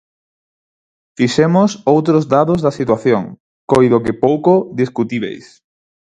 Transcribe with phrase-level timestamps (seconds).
[1.17, 3.23] Fixemos outros dados da situación,
[3.71, 5.45] coido que pouco discutíbeis.